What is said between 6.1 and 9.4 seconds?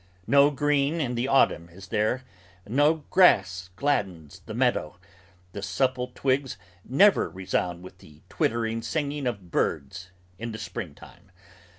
twigs never resound with the twittering singing